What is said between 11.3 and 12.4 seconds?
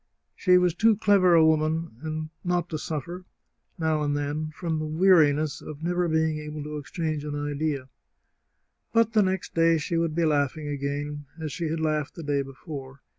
as she had laughed the